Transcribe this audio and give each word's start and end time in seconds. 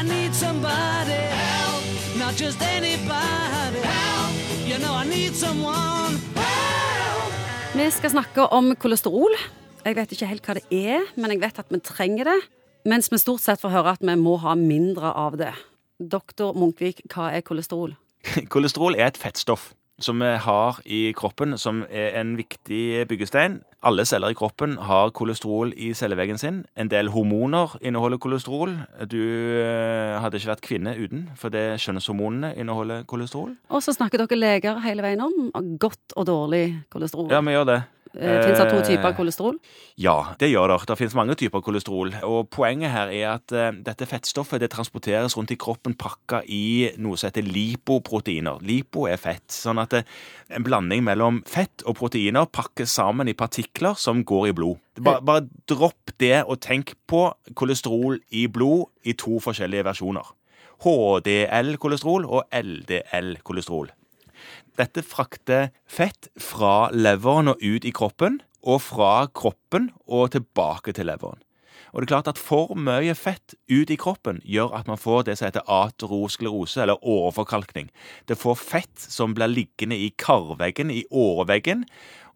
I 0.00 0.02
need 0.02 0.34
somebody 0.34 1.12
help, 1.12 1.84
not 2.16 2.34
just 2.40 2.62
anybody 2.62 3.80
help. 3.84 4.32
You 4.64 4.78
know 4.78 4.94
I 4.94 5.04
need 5.04 5.34
someone 5.34 6.16
help. 6.34 7.32
Vi 7.74 7.90
skal 7.90 8.10
snakke 8.10 8.46
om 8.48 8.76
kolesterol. 8.76 9.36
Jeg 9.84 9.96
vet 9.96 10.14
ikke 10.16 10.30
helt 10.30 10.46
hva 10.48 10.56
det 10.56 10.64
er, 10.72 11.04
men 11.20 11.34
jeg 11.34 11.42
vet 11.42 11.60
at 11.60 11.68
vi 11.68 11.82
trenger 11.84 12.30
det. 12.30 12.38
Mens 12.88 13.12
vi 13.12 13.20
stort 13.20 13.44
sett 13.44 13.60
får 13.60 13.74
høre 13.74 13.92
at 13.98 14.00
vi 14.00 14.16
må 14.16 14.38
ha 14.40 14.54
mindre 14.56 15.12
av 15.12 15.36
det. 15.36 15.52
Doktor 16.00 16.56
Munkvik, 16.56 17.04
hva 17.12 17.28
er 17.36 17.44
kolesterol? 17.44 17.92
Kolesterol 18.54 18.96
er 18.96 19.10
et 19.10 19.20
fettstoff 19.20 19.74
som 20.00 20.24
vi 20.24 20.32
har 20.46 20.80
i 20.88 21.10
kroppen, 21.12 21.58
som 21.60 21.84
er 21.90 22.16
en 22.22 22.38
viktig 22.40 23.04
byggestein. 23.10 23.60
Alle 23.80 24.04
celler 24.04 24.34
i 24.34 24.36
kroppen 24.36 24.74
har 24.84 25.08
kolesterol 25.16 25.70
i 25.72 25.94
celleveggen 25.96 26.36
sin. 26.38 26.58
En 26.76 26.90
del 26.92 27.08
hormoner 27.14 27.78
inneholder 27.80 28.20
kolesterol. 28.20 28.74
Du 29.08 29.16
eh, 29.16 30.18
hadde 30.20 30.36
ikke 30.36 30.50
vært 30.50 30.64
kvinne 30.66 30.92
uten, 30.98 31.22
for 31.40 31.48
det 31.54 31.78
kjønnshormonene 31.80 32.52
inneholder 32.60 33.06
kolesterol. 33.08 33.54
Og 33.72 33.80
så 33.80 33.94
snakker 33.96 34.26
dere 34.26 34.36
leger 34.36 34.82
hele 34.84 35.06
veien 35.06 35.24
om 35.24 35.78
godt 35.80 36.12
og 36.20 36.28
dårlig 36.28 36.64
kolesterol. 36.92 37.32
Ja, 37.32 37.40
vi 37.40 37.56
gjør 37.56 37.70
det. 37.72 37.80
Eh, 38.18 38.42
Fins 38.42 38.58
det 38.58 38.66
to 38.70 38.78
Eh, 38.80 38.86
typer 38.88 39.12
kolesterol? 39.14 39.58
Ja, 39.96 40.34
det 40.38 40.50
gjør 40.50 40.68
det. 40.72 40.86
Det 40.88 40.98
finnes 40.98 41.14
mange 41.14 41.36
typer 41.38 41.62
kolesterol. 41.62 42.10
Og 42.26 42.48
poenget 42.50 42.90
her 42.90 43.06
er 43.06 43.34
at 43.36 43.52
eh, 43.52 43.70
dette 43.72 44.06
fettstoffet 44.06 44.60
det 44.60 44.70
transporteres 44.70 45.36
rundt 45.36 45.52
i 45.54 45.58
kroppen 45.60 45.94
pakka 45.94 46.42
i 46.48 46.90
noe 46.98 47.16
som 47.16 47.30
heter 47.30 47.46
lipoproteiner. 47.46 48.58
Lipo 48.66 49.06
er 49.06 49.16
fett. 49.16 49.46
Sånn 49.54 49.78
at 49.78 49.94
en 49.94 50.66
blanding 50.66 51.04
mellom 51.06 51.42
fett 51.46 51.84
og 51.86 51.96
proteiner 52.00 52.50
pakkes 52.50 52.90
sammen 52.98 53.28
i 53.28 53.36
partikler 53.38 53.94
som 53.94 54.24
går 54.24 54.50
i 54.50 54.56
blod. 54.58 54.82
Bare, 55.00 55.22
bare 55.22 55.46
dropp 55.70 56.10
det 56.18 56.42
og 56.46 56.58
tenk 56.60 56.96
på 57.06 57.28
kolesterol 57.54 58.18
i 58.34 58.46
blod 58.50 58.90
i 59.06 59.14
to 59.14 59.38
forskjellige 59.38 59.86
versjoner. 59.86 60.34
HDL-kolesterol 60.80 62.26
og 62.26 62.46
LDL-kolesterol. 62.56 63.90
Dette 64.78 65.04
frakter 65.04 65.70
fett 65.86 66.30
fra 66.40 66.90
leveren 66.94 67.52
og 67.52 67.62
ut 67.62 67.84
i 67.84 67.94
kroppen, 67.94 68.40
og 68.60 68.82
fra 68.84 69.26
kroppen 69.32 69.88
og 70.06 70.32
tilbake 70.34 70.92
til 70.96 71.08
leveren. 71.08 71.40
Og 71.90 72.02
det 72.02 72.06
er 72.06 72.12
klart 72.12 72.30
at 72.30 72.38
For 72.38 72.76
mye 72.78 73.14
fett 73.18 73.56
ut 73.70 73.90
i 73.90 73.98
kroppen 73.98 74.40
gjør 74.46 74.74
at 74.78 74.88
man 74.90 75.00
får 75.00 75.24
det 75.26 75.36
som 75.38 75.48
heter 75.48 75.66
aterosklerose, 75.66 76.82
eller 76.82 77.02
åreforkalkning. 77.02 77.90
Det 78.28 78.38
får 78.38 78.58
fett 78.60 79.06
som 79.10 79.34
blir 79.34 79.50
liggende 79.50 79.98
i 79.98 80.12
karveggen, 80.18 80.90
i 80.90 81.04
åreveggen. 81.10 81.84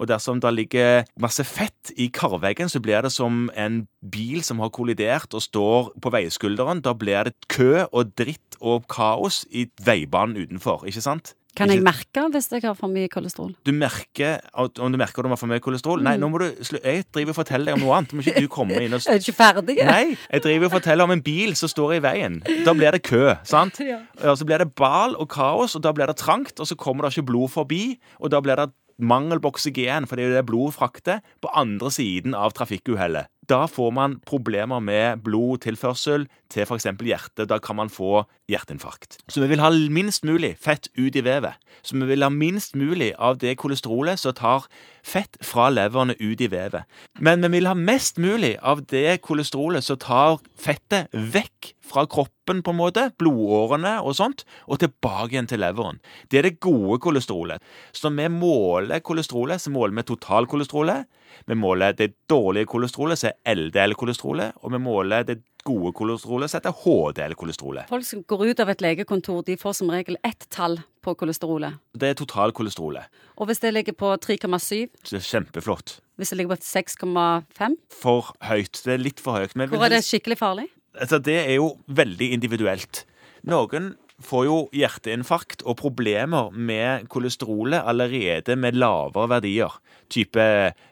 Og 0.00 0.08
dersom 0.08 0.40
det 0.40 0.54
ligger 0.56 1.04
masse 1.20 1.44
fett 1.44 1.92
i 2.00 2.08
karveggen, 2.08 2.70
så 2.72 2.80
blir 2.80 3.04
det 3.04 3.12
som 3.12 3.50
en 3.52 3.82
bil 4.00 4.40
som 4.44 4.62
har 4.64 4.72
kollidert 4.72 5.34
og 5.36 5.44
står 5.44 5.92
på 6.00 6.14
veiskulderen. 6.14 6.80
Da 6.80 6.96
blir 6.96 7.28
det 7.28 7.36
kø 7.52 7.84
og 7.90 8.16
dritt 8.16 8.56
og 8.60 8.88
kaos 8.88 9.44
i 9.50 9.66
veibanen 9.84 10.38
utenfor, 10.40 10.86
ikke 10.88 11.04
sant? 11.04 11.34
Kan 11.56 11.68
jeg 11.72 11.82
merke 11.84 12.24
hvis 12.32 12.48
jeg 12.52 12.64
har 12.64 12.76
for 12.78 12.88
mye 12.92 13.10
kolesterol? 13.12 13.52
du 13.64 13.72
merker 13.76 14.40
at, 14.40 14.78
om 14.80 14.92
du 14.92 14.98
merker 15.00 15.20
at 15.20 15.26
du 15.26 15.32
har 15.32 15.40
for 15.40 15.50
mye 15.50 15.60
kolesterol. 15.60 16.00
Mm. 16.00 16.06
Nei, 16.08 16.14
nå 16.20 16.30
må 16.32 16.40
du 16.40 16.46
jeg 16.48 17.04
driver 17.12 17.34
og 17.34 17.38
forteller 17.38 17.72
deg 17.72 17.76
om 17.76 17.84
noe 17.84 17.98
annet. 17.98 18.14
Må 18.16 18.24
ikke 18.24 18.44
du 18.44 18.48
komme 18.52 18.80
inn 18.80 18.96
og 18.96 19.04
Jeg 19.04 19.12
Er 19.12 19.20
du 19.20 19.26
ikke 19.28 19.38
ferdig? 19.38 19.76
Nei, 19.84 20.16
jeg 20.16 20.44
driver 20.46 20.70
og 20.70 20.74
forteller 20.78 21.08
om 21.08 21.14
en 21.14 21.24
bil 21.24 21.56
som 21.58 21.70
står 21.70 21.98
i 21.98 22.02
veien. 22.04 22.40
Da 22.66 22.74
blir 22.76 22.96
det 22.96 23.02
kø, 23.08 23.34
sant? 23.48 23.80
Ja. 23.92 23.98
Og 24.30 24.38
så 24.38 24.46
blir 24.46 24.62
det 24.62 24.70
bal 24.78 25.16
og 25.20 25.26
kaos, 25.32 25.74
og 25.76 25.82
da 25.84 25.90
blir 25.92 26.06
det 26.08 26.14
trangt, 26.20 26.60
og 26.62 26.68
så 26.68 26.76
kommer 26.78 27.04
det 27.04 27.16
ikke 27.16 27.26
blod 27.32 27.50
forbi, 27.52 27.98
og 28.22 28.30
da 28.32 28.38
blir 28.40 28.60
det 28.60 28.70
mangel 29.02 29.40
på 29.42 29.50
oksygen, 29.52 30.06
for 30.06 30.16
det 30.16 30.24
er 30.24 30.30
jo 30.30 30.36
det 30.38 30.46
blodet 30.48 30.76
frakter, 30.76 31.20
på 31.42 31.50
andre 31.58 31.90
siden 31.92 32.36
av 32.38 32.54
trafikkuhellet. 32.56 33.28
Da 33.52 33.66
får 33.68 33.90
man 33.92 34.14
problemer 34.24 34.80
med 34.80 35.20
blodtilførsel 35.26 36.24
til 36.52 36.64
f.eks. 36.64 36.86
hjertet. 37.04 37.50
Da 37.50 37.58
kan 37.60 37.76
man 37.76 37.90
få 37.92 38.22
hjerteinfarkt. 38.48 39.18
Så 39.28 39.42
vi 39.42 39.50
vil 39.50 39.60
ha 39.60 39.68
minst 39.92 40.24
mulig 40.24 40.54
fett 40.60 40.88
ut 40.96 41.16
i 41.16 41.24
vevet. 41.24 41.60
Så 41.84 41.98
vi 41.98 42.08
vil 42.08 42.24
ha 42.24 42.30
minst 42.32 42.76
mulig 42.78 43.12
av 43.18 43.36
det 43.42 43.58
kolesterolet 43.60 44.20
som 44.20 44.32
tar 44.38 44.68
fett 45.04 45.36
fra 45.44 45.68
leverne 45.68 46.16
ut 46.20 46.40
i 46.40 46.48
vevet. 46.48 46.88
Men 47.20 47.44
vi 47.44 47.58
vil 47.58 47.68
ha 47.68 47.76
mest 47.76 48.20
mulig 48.22 48.54
av 48.62 48.86
det 48.88 49.20
kolesterolet 49.26 49.84
som 49.84 50.00
tar 50.00 50.40
fettet 50.56 51.12
vekk 51.12 51.74
fra 51.92 52.06
kroppen, 52.06 52.62
på 52.62 52.72
en 52.72 52.78
måte, 52.78 53.08
blodårene 53.20 53.98
og 54.02 54.16
sånt, 54.16 54.46
og 54.66 54.80
tilbake 54.82 55.34
igjen 55.34 55.48
til 55.50 55.60
leveren. 55.62 56.00
Det 56.30 56.40
er 56.40 56.48
det 56.48 56.60
gode 56.62 56.98
kolesterolet. 57.02 57.62
Så 57.92 58.08
når 58.08 58.30
vi 58.30 58.40
måler 58.40 59.04
kolesterolet, 59.04 59.60
så 59.60 59.72
måler 59.74 59.98
vi 59.98 60.06
totalkolesterolet. 60.08 61.10
Vi 61.48 61.56
måler 61.58 61.96
det 61.96 62.12
dårlige 62.30 62.70
kolesterolet, 62.70 63.18
som 63.18 63.32
er 63.32 63.41
LDL-kolesterolet, 63.48 64.52
og 64.62 64.72
vi 64.74 64.78
måler 64.82 65.24
det 65.26 65.40
gode 65.66 65.92
kolesterolet, 65.94 66.50
som 66.50 66.58
heter 66.60 66.74
HDL-kolesterolet. 66.82 67.88
Folk 67.90 68.06
som 68.06 68.22
går 68.26 68.44
ut 68.50 68.60
av 68.64 68.70
et 68.72 68.82
legekontor, 68.82 69.42
de 69.46 69.56
får 69.60 69.76
som 69.78 69.90
regel 69.94 70.18
ett 70.26 70.46
tall 70.50 70.78
på 71.02 71.14
kolesterolet. 71.18 71.78
Det 71.98 72.12
er 72.12 72.18
totalkolesterolet. 72.18 73.06
Og 73.38 73.46
hvis 73.50 73.62
det 73.62 73.72
ligger 73.74 73.96
på 73.98 74.10
3,7, 74.22 74.88
det 75.10 75.18
er 75.20 75.26
kjempeflott. 75.28 76.00
hvis 76.16 76.30
det 76.30 76.38
ligger 76.38 76.56
på 76.56 76.62
6,5, 76.62 77.76
For 77.90 78.32
høyt. 78.42 78.82
Det 78.84 78.92
er 78.94 78.98
litt 79.02 79.20
for 79.20 79.38
høyt. 79.38 79.56
Men 79.56 79.68
hvor 79.70 79.84
er 79.86 79.96
det 79.96 80.04
skikkelig 80.06 80.38
farlig? 80.38 80.68
altså, 81.00 81.18
det 81.18 81.38
er 81.46 81.54
jo 81.56 81.76
veldig 81.88 82.32
individuelt. 82.32 83.04
Noen 83.42 83.94
får 84.26 84.46
jo 84.46 84.56
hjerteinfarkt 84.76 85.64
og 85.68 85.76
problemer 85.80 86.50
med 86.54 87.08
kolesterolet 87.12 87.84
allerede 87.88 88.56
med 88.56 88.78
lavere 88.78 89.30
verdier, 89.36 89.76
type 90.12 90.46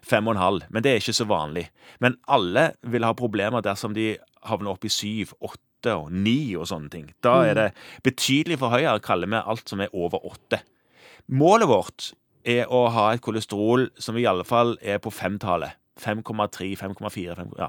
5,5, 0.06 0.66
men 0.70 0.84
det 0.84 0.92
er 0.92 1.02
ikke 1.02 1.16
så 1.20 1.26
vanlig. 1.30 1.66
Men 2.00 2.18
alle 2.28 2.70
vil 2.82 3.06
ha 3.06 3.14
problemer 3.16 3.64
dersom 3.64 3.96
de 3.96 4.14
havner 4.48 4.74
opp 4.74 4.86
i 4.86 4.92
7, 4.92 5.34
8 5.40 5.96
og 5.96 6.12
9 6.12 6.36
og 6.60 6.68
sånne 6.68 6.92
ting. 6.92 7.10
Da 7.24 7.40
er 7.48 7.56
det 7.56 7.68
betydelig 8.06 8.60
for 8.60 8.74
høyere, 8.74 9.00
kaller 9.04 9.30
vi 9.30 9.40
alt 9.40 9.68
som 9.68 9.80
er 9.80 9.92
over 9.96 10.24
8. 10.32 10.60
Målet 11.30 11.70
vårt 11.70 12.12
er 12.48 12.70
å 12.72 12.86
ha 12.92 13.10
et 13.12 13.22
kolesterol 13.24 13.88
som 14.00 14.16
i 14.16 14.26
alle 14.28 14.46
fall 14.48 14.76
er 14.80 15.00
på 15.02 15.12
femtallet. 15.12 15.76
5,3, 16.00 16.72
5,4 16.80 17.36
5, 17.36 17.50
ja. 17.60 17.68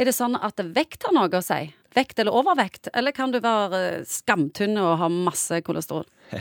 Er 0.00 0.08
det 0.08 0.14
sånn 0.16 0.38
at 0.40 0.60
vekt 0.72 1.04
har 1.04 1.12
noe 1.12 1.28
å 1.28 1.42
si? 1.44 1.66
Vekt 1.96 2.20
eller 2.22 2.34
overvekt? 2.38 2.88
Eller 2.94 3.14
kan 3.14 3.32
du 3.34 3.40
være 3.42 4.04
skamtynn 4.06 4.78
og 4.78 4.96
ha 5.00 5.10
masse 5.10 5.62
kolesterol? 5.66 6.06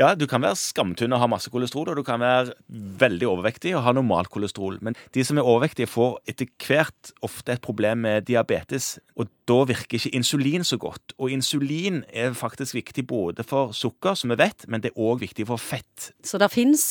Ja, 0.00 0.14
du 0.18 0.24
kan 0.26 0.42
være 0.42 0.58
skamtynn 0.58 1.12
og 1.14 1.20
ha 1.22 1.28
masse 1.30 1.50
kolesterol, 1.52 1.92
og 1.92 2.00
du 2.00 2.02
kan 2.06 2.18
være 2.22 2.54
veldig 2.98 3.28
overvektig 3.30 3.76
og 3.76 3.84
ha 3.86 3.92
normalt 3.94 4.30
kolesterol. 4.32 4.80
Men 4.82 4.96
de 5.14 5.22
som 5.26 5.38
er 5.38 5.46
overvektige, 5.46 5.90
får 5.90 6.16
etter 6.30 6.50
hvert 6.66 7.12
ofte 7.26 7.54
et 7.54 7.62
problem 7.62 8.02
med 8.06 8.26
diabetes, 8.26 8.96
og 9.14 9.30
da 9.50 9.60
virker 9.70 10.00
ikke 10.00 10.14
insulin 10.18 10.66
så 10.66 10.80
godt. 10.82 11.14
Og 11.18 11.30
insulin 11.34 12.02
er 12.10 12.34
faktisk 12.34 12.74
viktig 12.78 13.06
både 13.10 13.46
for 13.46 13.76
sukker, 13.76 14.18
som 14.18 14.34
vi 14.34 14.40
vet, 14.42 14.66
men 14.66 14.82
det 14.82 14.90
er 14.92 15.02
òg 15.02 15.22
viktig 15.22 15.46
for 15.50 15.62
fett. 15.62 16.10
Så 16.26 16.40
det 16.42 16.50
fins 16.50 16.84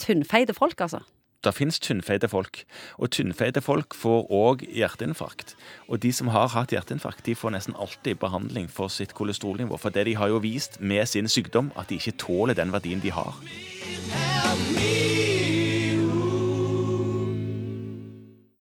tynnfeite 0.00 0.56
folk, 0.56 0.80
altså? 0.80 1.04
Det 1.44 1.52
finnes 1.52 1.80
tynnfeite 1.82 2.28
folk, 2.32 2.62
og 2.96 3.10
tynnfeite 3.12 3.60
folk 3.64 3.94
får 3.98 4.30
òg 4.32 4.64
hjerteinfarkt. 4.64 5.54
Og 5.88 6.00
de 6.00 6.12
som 6.16 6.32
har 6.32 6.48
hatt 6.54 6.72
hjerteinfarkt, 6.72 7.24
de 7.26 7.36
får 7.36 7.52
nesten 7.56 7.76
alltid 7.76 8.20
behandling 8.22 8.70
for 8.72 8.92
sitt 8.92 9.12
kolesterolnivå. 9.18 9.76
For 9.80 9.92
det 9.92 10.06
de 10.08 10.16
har 10.16 10.32
jo 10.32 10.40
vist 10.44 10.80
med 10.80 11.04
sin 11.10 11.28
sykdom 11.28 11.72
at 11.76 11.92
de 11.92 12.00
ikke 12.00 12.16
tåler 12.24 12.56
den 12.56 12.72
verdien 12.72 13.04
de 13.04 13.12
har. 13.12 13.36